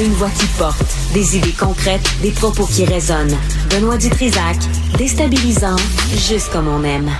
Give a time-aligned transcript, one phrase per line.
[0.00, 3.36] Une voix qui porte, des idées concrètes, des propos qui résonnent.
[3.70, 4.56] Benoît Dutrisac,
[4.98, 5.76] déstabilisant,
[6.16, 7.10] juste comme on aime.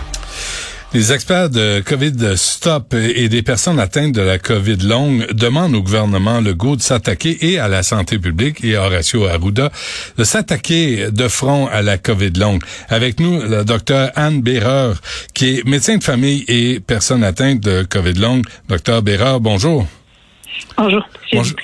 [0.93, 5.83] Les experts de COVID Stop et des personnes atteintes de la COVID longue demandent au
[5.83, 9.71] gouvernement Legault de s'attaquer et à la santé publique et à Horacio Arruda
[10.19, 12.63] de s'attaquer de front à la COVID longue.
[12.89, 15.01] Avec nous, le docteur Anne Béreur,
[15.33, 18.45] qui est médecin de famille et personne atteinte de COVID longue.
[18.69, 19.87] Docteur Béreur, bonjour.
[20.77, 21.57] Bonjour, bonjour.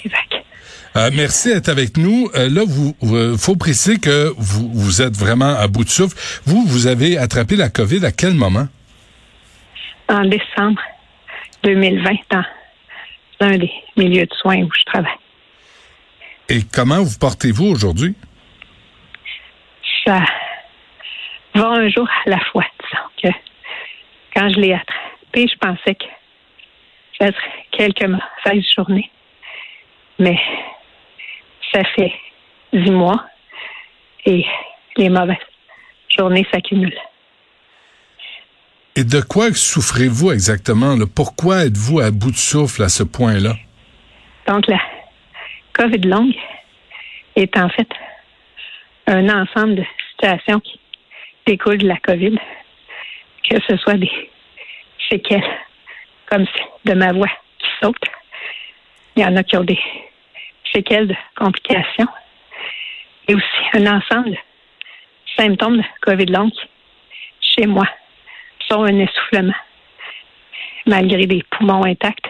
[0.97, 2.29] Euh, merci d'être avec nous.
[2.35, 2.97] Euh, là, vous,
[3.39, 6.17] faut préciser que vous, vous êtes vraiment à bout de souffle.
[6.45, 8.67] Vous, vous avez attrapé la COVID à quel moment?
[10.11, 10.83] en décembre
[11.63, 12.45] 2020 dans
[13.41, 15.13] un des milieux de soins où je travaille.
[16.49, 18.17] Et comment vous portez-vous aujourd'hui?
[20.05, 20.21] Ça
[21.55, 22.65] va un jour à la fois.
[22.81, 23.39] Disons que
[24.35, 26.07] quand je l'ai attrapé, je pensais que
[27.19, 29.11] ça serait quelques mauvaises journées.
[30.19, 30.39] Mais
[31.73, 32.13] ça fait
[32.73, 33.25] dix mois
[34.27, 34.45] et
[34.97, 35.37] les mauvaises
[36.17, 36.99] journées s'accumulent.
[38.97, 40.97] Et de quoi souffrez-vous exactement?
[41.15, 43.55] Pourquoi êtes-vous à bout de souffle à ce point-là?
[44.47, 44.81] Donc, la
[45.75, 46.35] COVID longue
[47.37, 47.89] est en fait
[49.07, 50.81] un ensemble de situations qui
[51.47, 52.37] découlent de la COVID,
[53.49, 54.11] que ce soit des
[55.09, 55.43] séquelles
[56.27, 56.47] comme
[56.85, 57.97] de ma voix qui saute.
[59.17, 59.79] Il y en a qui ont des
[60.73, 62.09] séquelles de complications
[63.29, 64.37] et aussi un ensemble de
[65.37, 66.53] symptômes de COVID longue
[67.41, 67.87] chez moi
[68.79, 69.55] un essoufflement.
[70.87, 72.29] Malgré des poumons intacts,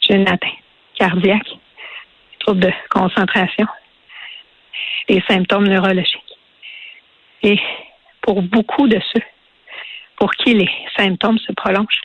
[0.00, 0.52] j'ai une atteinte
[0.98, 1.48] cardiaque,
[2.40, 3.66] troubles de concentration,
[5.08, 6.38] des symptômes neurologiques.
[7.42, 7.58] Et
[8.20, 9.22] pour beaucoup de ceux
[10.16, 12.02] pour qui les symptômes se prolongent,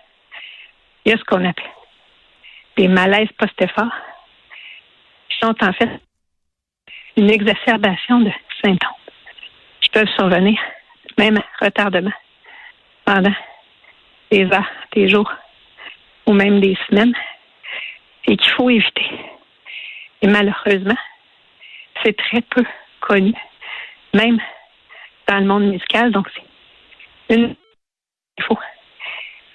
[1.03, 1.65] il y a ce qu'on appelle
[2.77, 4.04] des malaises post-efforts, qui
[5.45, 5.89] sont en fait
[7.17, 8.31] une exacerbation de
[8.63, 8.89] symptômes
[9.81, 10.59] qui peuvent survenir,
[11.17, 12.11] même retardement,
[13.05, 13.33] pendant
[14.31, 15.31] des heures, des jours
[16.25, 17.13] ou même des semaines
[18.27, 19.05] et qu'il faut éviter.
[20.21, 20.97] Et malheureusement,
[22.03, 22.63] c'est très peu
[22.99, 23.33] connu,
[24.13, 24.39] même
[25.27, 26.11] dans le monde médical.
[26.11, 26.27] Donc,
[27.29, 27.55] c'est une.
[28.37, 28.59] Il faut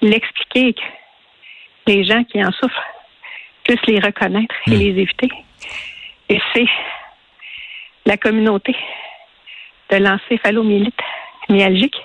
[0.01, 0.81] l'expliquer que
[1.87, 2.87] les gens qui en souffrent
[3.65, 4.79] puissent les reconnaître et hmm.
[4.79, 5.31] les éviter.
[6.29, 6.69] Et c'est
[8.07, 8.75] la communauté
[9.91, 11.01] de l'encéphalomyélite
[11.49, 11.97] myalgique,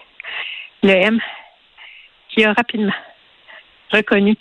[0.84, 1.20] le M,
[2.30, 2.94] qui a rapidement
[3.92, 4.36] reconnu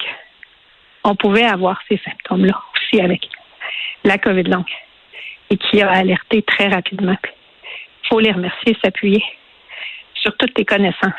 [1.02, 3.28] qu'on pouvait avoir ces symptômes-là aussi avec
[4.04, 4.64] la COVID longue
[5.50, 7.16] et qui a alerté très rapidement.
[7.22, 9.22] Il faut les remercier, s'appuyer
[10.14, 11.12] sur toutes les connaissances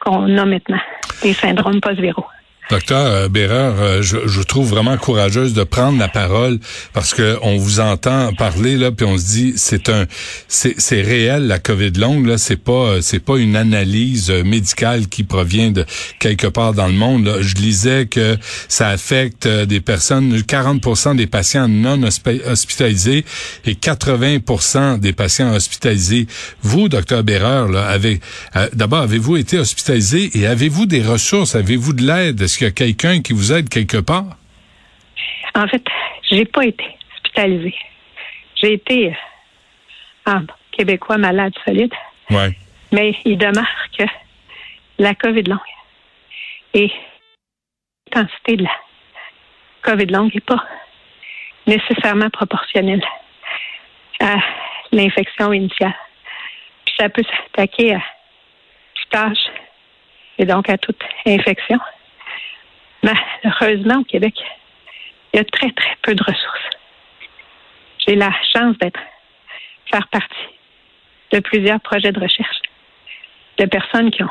[0.00, 0.80] qu'on a maintenant
[1.22, 2.26] des syndromes post-viraux.
[2.72, 6.58] Docteur euh, Bérard, euh, je, je trouve vraiment courageuse de prendre la parole
[6.94, 10.06] parce que on vous entend parler là, puis on se dit c'est un
[10.48, 15.22] c'est réel la COVID longue là, c'est pas euh, c'est pas une analyse médicale qui
[15.22, 15.84] provient de
[16.18, 17.26] quelque part dans le monde.
[17.26, 17.42] Là.
[17.42, 18.38] Je lisais que
[18.68, 23.26] ça affecte des personnes, 40% des patients non hospitalisés
[23.66, 26.26] et 80% des patients hospitalisés.
[26.62, 28.20] Vous, docteur Bérard, là, avez
[28.72, 32.46] d'abord avez-vous été hospitalisé et avez-vous des ressources, avez-vous de l'aide?
[32.62, 34.24] Qu'il y a quelqu'un qui vous aide quelque part?
[35.54, 35.84] En fait,
[36.30, 36.84] j'ai pas été
[37.14, 37.74] hospitalisée.
[38.56, 39.12] J'ai été euh,
[40.26, 41.92] un Québécois malade solide.
[42.30, 42.56] Ouais.
[42.92, 43.66] Mais il demeure
[43.98, 44.04] que
[44.98, 45.58] la COVID longue
[46.74, 46.90] et
[48.14, 48.70] l'intensité de la
[49.82, 50.64] COVID longue n'est pas
[51.66, 53.02] nécessairement proportionnelle
[54.20, 54.36] à
[54.92, 55.94] l'infection initiale.
[56.84, 58.02] Puis ça peut s'attaquer à
[58.94, 59.50] tout âge
[60.38, 61.78] et donc à toute infection.
[63.02, 64.34] Malheureusement, au Québec,
[65.32, 66.70] il y a très, très peu de ressources.
[68.06, 69.00] J'ai la chance d'être,
[69.90, 70.48] faire partie
[71.32, 72.58] de plusieurs projets de recherche
[73.58, 74.30] de personnes qui n'ont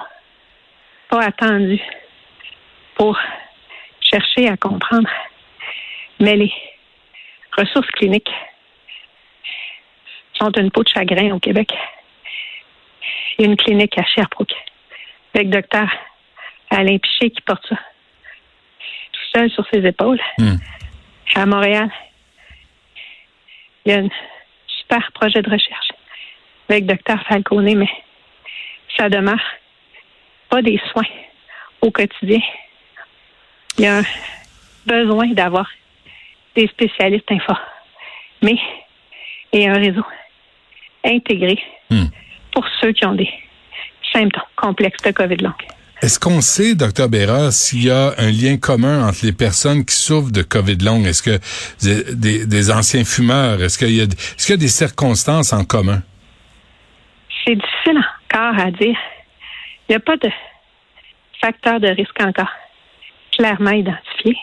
[1.09, 1.81] pas attendu
[2.95, 3.18] pour
[4.00, 5.09] chercher à comprendre.
[6.19, 6.53] Mais les
[7.57, 8.31] ressources cliniques
[10.39, 11.73] sont une peau de chagrin au Québec.
[13.38, 14.53] Il y a une clinique à Sherbrooke
[15.33, 15.89] avec docteur
[16.69, 17.77] Alain Piché qui porte ça
[19.33, 20.19] seul sur ses épaules.
[20.38, 20.56] Hmm.
[21.36, 21.89] À Montréal,
[23.86, 24.10] il y a un
[24.68, 25.89] super projet de recherche
[26.69, 27.89] avec Dr Falcone, mais
[28.98, 29.42] ça demeure
[30.50, 31.07] pas des soins
[31.81, 32.39] au quotidien.
[33.78, 34.04] Il y a un
[34.86, 35.69] besoin d'avoir
[36.56, 38.62] des spécialistes informés
[39.54, 40.06] et un réseau
[41.06, 41.57] intégré
[41.92, 42.06] Hmm.
[42.54, 43.30] pour ceux qui ont des
[44.13, 45.54] symptômes complexes de COVID long.
[46.01, 49.95] Est-ce qu'on sait, docteur Bérard, s'il y a un lien commun entre les personnes qui
[49.95, 51.06] souffrent de COVID long?
[51.06, 51.39] Est-ce que
[52.15, 55.63] des, des anciens fumeurs, est-ce qu'il y, a, est-ce qu'il y a des circonstances en
[55.63, 56.01] commun?
[57.45, 58.98] C'est difficile encore à dire.
[59.88, 60.30] Il n'y a pas de
[61.39, 62.51] facteur de risque encore
[63.38, 64.36] clairement identifié.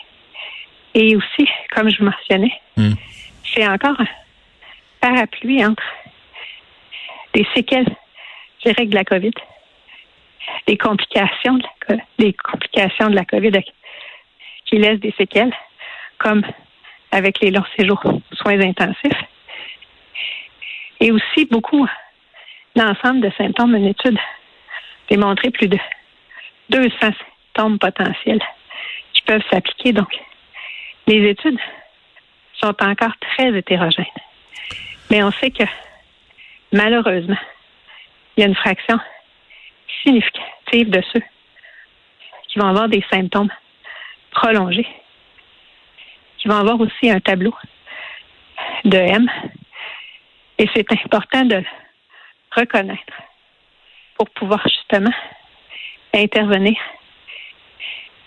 [0.95, 2.93] Et aussi, comme je mentionnais, Hmm.
[3.53, 4.07] c'est encore un
[5.01, 5.83] parapluie entre
[7.33, 7.93] des séquelles,
[8.65, 9.33] dirais, de la COVID,
[10.69, 13.53] des complications de la, complications de la COVID
[14.67, 15.51] qui laissent des séquelles,
[16.19, 16.43] comme
[17.11, 19.23] avec les longs séjours aux soins intensifs,
[20.99, 21.87] et aussi beaucoup
[22.75, 23.75] l'ensemble de symptômes.
[23.75, 24.19] Une étude
[25.09, 25.79] démontré plus de
[26.69, 28.43] 200 symptômes potentiels
[29.13, 29.91] qui peuvent s'appliquer.
[29.91, 30.15] Donc,
[31.07, 31.59] les études
[32.61, 34.05] sont encore très hétérogènes.
[35.09, 35.63] Mais on sait que,
[36.71, 37.41] malheureusement,
[38.37, 38.99] il y a une fraction
[40.03, 41.23] significative de ceux
[42.47, 43.51] qui vont avoir des symptômes
[44.31, 44.87] prolongés,
[46.37, 47.53] qui vont avoir aussi un tableau
[48.85, 49.29] de M.
[50.57, 51.65] Et c'est important de le
[52.55, 53.13] reconnaître
[54.17, 55.13] pour pouvoir justement
[56.13, 56.75] intervenir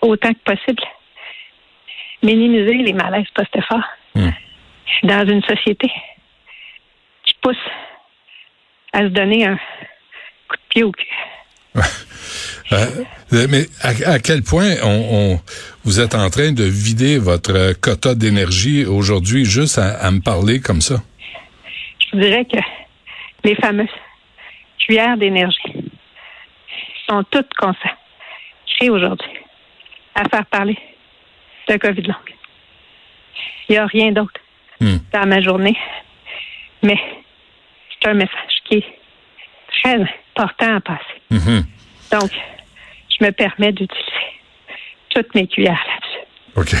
[0.01, 0.83] autant que possible,
[2.21, 4.29] minimiser les malaises post-efforts Hmm.
[5.01, 5.91] dans une société
[7.23, 7.57] qui pousse
[8.91, 11.07] à se donner un coup de pied au cul.
[12.71, 14.87] Euh, mais à, à quel point on,
[15.35, 15.39] on-
[15.83, 20.59] vous êtes en train de vider votre quota d'énergie aujourd'hui juste à, à me parler
[20.61, 20.95] comme ça?
[21.99, 22.57] Je vous dirais que
[23.43, 23.87] les fameuses
[24.85, 25.91] cuillères d'énergie
[27.07, 29.27] sont toutes consacrées aujourd'hui
[30.15, 30.77] à faire parler
[31.69, 32.15] de COVID long.
[33.67, 34.39] Il n'y a rien d'autre
[34.79, 34.97] Hmm.
[35.13, 35.77] dans ma journée,
[36.81, 36.97] mais
[38.01, 38.85] c'est un message qui est
[39.83, 39.99] très
[40.35, 41.21] important à passer.
[41.31, 41.65] Mhm.
[42.11, 42.31] Donc,
[43.19, 44.11] je me permets d'utiliser
[45.09, 46.09] toutes mes cuillères là-dessus.
[46.55, 46.75] OK.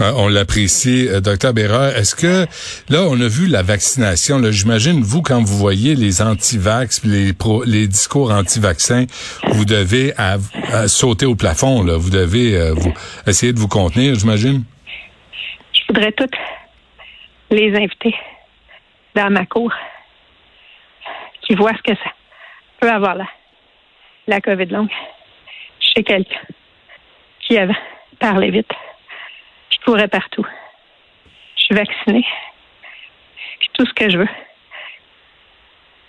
[0.00, 1.96] Euh, on l'apprécie, euh, docteur Bérard.
[1.96, 2.46] Est-ce que
[2.92, 4.38] là, on a vu la vaccination.
[4.38, 9.06] Là, j'imagine vous quand vous voyez les anti-vax, les pro, les discours anti-vaccins,
[9.48, 10.36] vous devez à-
[10.72, 11.82] à sauter au plafond.
[11.82, 12.92] Là, vous devez euh, vous
[13.26, 14.62] essayer de vous contenir, j'imagine?
[15.72, 16.36] Je voudrais toutes
[17.50, 18.14] les inviter
[19.16, 19.72] dans ma cour
[21.46, 22.10] qui voient ce que ça
[22.80, 23.26] peut avoir là,
[24.26, 24.90] la COVID longue
[25.80, 26.40] chez quelqu'un
[27.40, 27.76] qui avait
[28.18, 28.70] parlé vite,
[29.70, 30.46] qui courait partout.
[31.56, 32.26] Je suis vaccinée.
[33.58, 34.28] Puis tout ce que je veux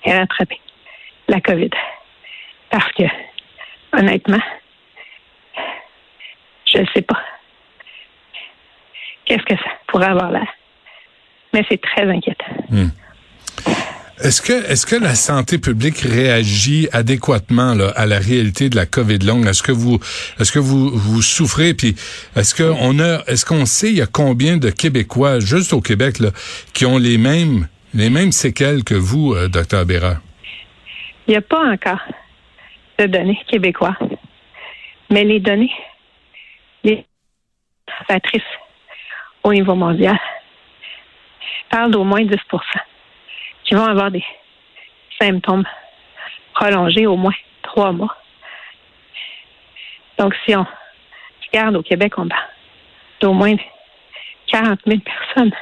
[0.04, 0.60] est rattraper
[1.27, 1.69] la COVID.
[2.69, 3.04] Parce que,
[3.94, 4.42] honnêtement,
[6.65, 7.19] je ne sais pas
[9.25, 10.42] qu'est-ce que ça pourrait avoir là.
[11.54, 12.45] Mais c'est très inquiétant.
[14.21, 18.86] Est-ce que est-ce que la santé publique réagit adéquatement là, à la réalité de la
[18.86, 19.48] COVID longue?
[19.48, 19.98] Est-ce que vous
[20.39, 21.74] est-ce que vous vous souffrez?
[21.74, 21.95] Puis
[22.36, 25.80] est-ce que on a est-ce qu'on sait il y a combien de Québécois juste au
[25.80, 26.31] Québec là
[26.74, 30.17] qui ont les mêmes les mêmes séquelles que vous euh, docteur Bérard?
[31.27, 32.01] Il n'y a pas encore
[32.98, 33.94] de données québécoises,
[35.10, 35.72] mais les données,
[36.84, 37.05] les
[39.44, 40.17] au niveau mondial
[41.70, 42.36] parlent d'au moins 10
[43.70, 44.24] qui vont avoir des
[45.22, 45.64] symptômes
[46.56, 48.18] prolongés au moins trois mois.
[50.18, 50.66] Donc, si on
[51.48, 52.50] regarde au Québec, on parle
[53.22, 53.56] d'au moins
[54.48, 55.54] 40 000 personnes.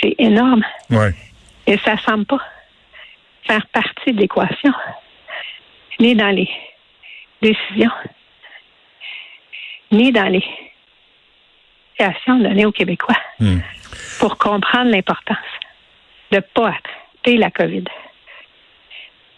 [0.00, 0.64] C'est énorme.
[0.88, 1.12] Ouais.
[1.66, 2.40] Et ça semble pas
[3.46, 4.72] faire partie de l'équation,
[5.98, 6.48] ni dans les
[7.42, 7.90] décisions,
[9.92, 10.44] ni dans les
[12.26, 13.60] données aux Québécois Hmm.
[14.18, 15.38] pour comprendre l'importance
[16.30, 17.84] de ne pas attraper la COVID.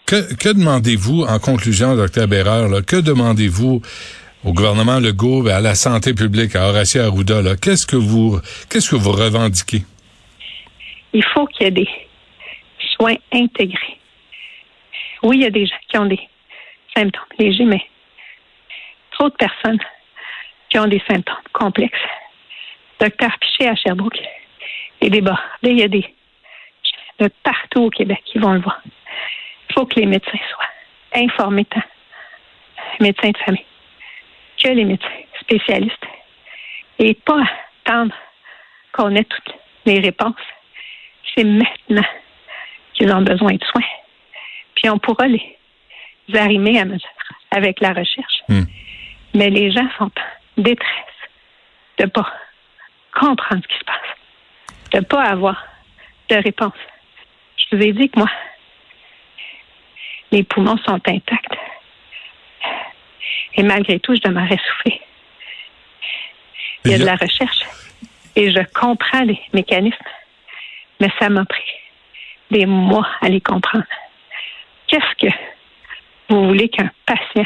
[0.05, 3.81] Que, que demandez-vous en conclusion, docteur Bérard, là, que demandez-vous
[4.43, 8.39] au gouvernement Legault, et à la santé publique, à Horacio Arruda, là, qu'est-ce que vous
[8.69, 9.83] qu'est-ce que vous revendiquez?
[11.13, 11.89] Il faut qu'il y ait des
[12.97, 13.97] soins intégrés.
[15.23, 16.19] Oui, il y a des gens qui ont des
[16.95, 17.81] symptômes légers, mais
[19.11, 19.79] trop de personnes
[20.69, 21.97] qui ont des symptômes complexes.
[22.99, 24.19] Docteur Piché à Sherbrooke
[25.01, 25.39] est débordé.
[25.63, 26.05] Il y a des
[27.19, 28.81] de partout au Québec qui vont le voir.
[28.85, 31.81] Il faut que les médecins soient informés tant,
[32.99, 33.65] médecins de famille,
[34.61, 35.07] que les médecins
[35.41, 36.05] spécialistes,
[36.99, 37.43] et pas
[37.85, 38.15] attendre
[38.91, 39.55] qu'on ait toutes
[39.85, 40.35] les réponses.
[41.35, 42.05] C'est maintenant
[42.93, 43.81] qu'ils ont besoin de soins.
[44.75, 45.57] Puis on pourra les
[46.33, 47.09] arrimer à mesure
[47.51, 48.43] avec la recherche.
[48.47, 48.63] Hmm.
[49.33, 50.87] Mais les gens sont en détresse
[51.97, 52.31] de ne pas
[53.13, 55.63] comprendre ce qui se passe, de ne pas avoir
[56.29, 56.73] de réponse.
[57.57, 58.29] Je vous ai dit que moi,
[60.31, 61.57] les poumons sont intacts.
[63.55, 65.01] Et malgré tout, je demeurais souffler.
[66.85, 67.61] Il y a de la recherche
[68.35, 69.95] et je comprends les mécanismes,
[70.99, 71.63] mais ça m'a pris
[72.51, 73.85] des mois à les comprendre.
[74.87, 75.33] Qu'est-ce que
[76.29, 77.45] vous voulez qu'un patient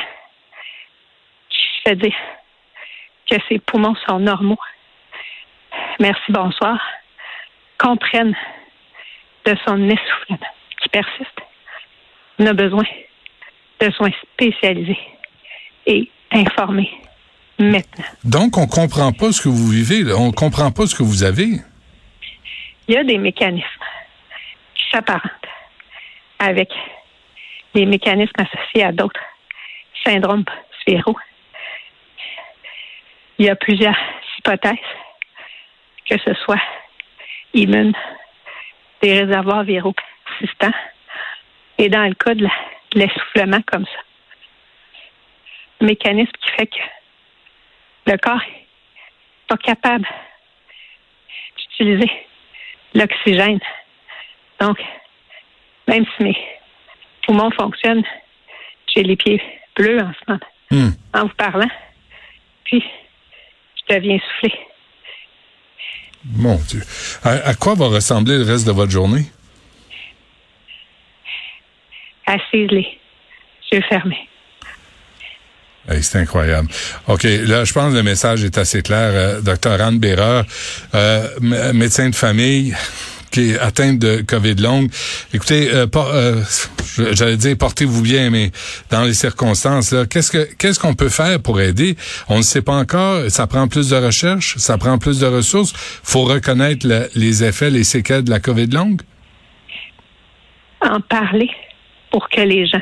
[1.50, 2.16] qui se dire
[3.30, 4.60] que ses poumons sont normaux,
[6.00, 6.80] merci, bonsoir,
[7.78, 8.36] comprenne
[9.48, 10.51] de son essoufflement
[10.82, 11.39] qui persiste.
[12.38, 12.84] On a besoin
[13.80, 15.00] de soins spécialisés
[15.86, 16.92] et informés
[17.58, 18.06] maintenant.
[18.25, 20.16] Donc, on comprend pas ce que vous vivez, là.
[20.18, 21.62] on comprend pas ce que vous avez.
[22.88, 23.66] Il y a des mécanismes
[24.75, 25.48] qui s'apparentent
[26.39, 26.70] avec
[27.74, 29.24] les mécanismes associés à d'autres
[30.06, 30.46] syndromes
[30.82, 31.16] sphéro.
[33.39, 33.98] Il y a plusieurs
[34.38, 34.74] hypothèses,
[36.10, 36.62] que ce soit
[37.54, 37.94] immunes,
[39.01, 39.94] des réservoirs viraux
[40.39, 40.77] persistants,
[41.77, 42.48] et dans le cas de
[42.94, 44.00] l'essoufflement comme ça.
[45.86, 48.68] mécanisme qui fait que le corps n'est
[49.48, 50.08] pas capable
[51.58, 52.12] d'utiliser
[52.96, 53.60] l'oxygène.
[54.60, 54.82] Donc,
[55.88, 56.38] même si mes
[57.24, 58.04] poumons fonctionnent,
[58.88, 59.42] j'ai les pieds
[59.75, 60.39] bleus en ce moment,
[60.70, 60.89] Hmm.
[61.13, 61.70] en vous parlant.
[62.66, 62.84] Puis,
[63.75, 64.67] je deviens soufflé.
[66.26, 66.84] Mon Dieu.
[67.24, 69.26] À, à quoi va ressembler le reste de votre journée?
[72.26, 72.88] Assise, les
[73.72, 74.28] yeux fermés.
[75.90, 76.68] Hey, c'est incroyable.
[77.08, 79.12] OK, là, je pense que le message est assez clair.
[79.14, 80.44] Euh, Docteur Anne Bérard,
[80.94, 82.76] euh, m- médecin de famille
[83.38, 84.89] qui est atteinte de COVID longue.
[85.34, 86.41] Écoutez, euh, euh,
[87.12, 88.51] j'allais dire portez-vous bien, mais
[88.89, 91.96] dans les circonstances, qu'est-ce que qu'est-ce qu'on peut faire pour aider?
[92.29, 93.29] On ne sait pas encore.
[93.29, 95.74] Ça prend plus de recherche, ça prend plus de ressources.
[96.03, 99.01] faut reconnaître le- les effets, les séquelles de la COVID longue.
[100.82, 101.50] En parler
[102.12, 102.82] pour que les gens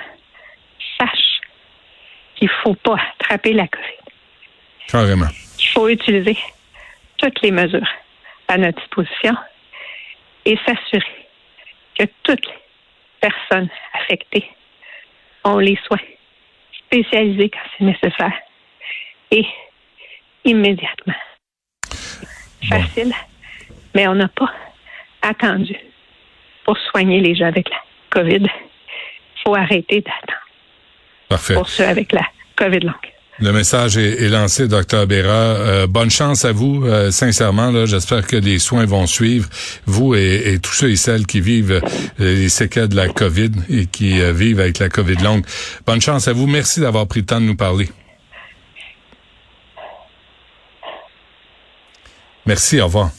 [0.98, 1.42] sachent
[2.38, 3.84] qu'il ne faut pas attraper la COVID.
[4.88, 5.28] Carrément.
[5.58, 6.38] qu'il faut utiliser
[7.18, 7.88] toutes les mesures
[8.48, 9.36] à notre disposition
[10.46, 11.28] et s'assurer
[11.98, 14.48] que toutes les personnes affectées
[15.44, 16.00] ont les soins
[16.86, 18.34] spécialisés quand c'est nécessaire
[19.32, 19.46] et
[20.44, 21.16] immédiatement.
[22.70, 22.82] Bon.
[22.82, 23.14] Facile,
[23.94, 24.52] mais on n'a pas
[25.22, 25.76] attendu
[26.64, 27.78] pour soigner les gens avec la
[28.12, 28.44] COVID.
[28.44, 30.40] Il faut arrêter d'attendre
[31.30, 31.54] Parfait.
[31.54, 32.26] pour ceux avec la
[32.56, 33.15] COVID longue.
[33.40, 35.30] Le message est, lancé, docteur Béra.
[35.30, 37.86] Euh, bonne chance à vous, euh, sincèrement.
[37.86, 39.50] J'espère que les soins vont suivre
[39.86, 41.82] vous et, tous ceux et celles qui vivent euh,
[42.20, 45.44] les séquelles de la COVID et qui vivent avec la COVID longue.
[45.86, 46.48] Bonne chance à vous.
[46.48, 47.90] Merci d'avoir pris le temps de nous parler.
[52.46, 52.80] Merci.
[52.80, 53.12] Au revoir.